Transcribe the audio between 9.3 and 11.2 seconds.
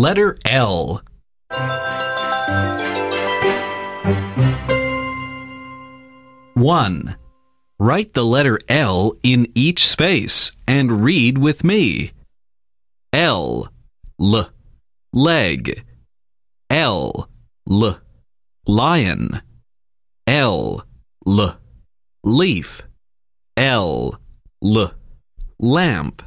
each space and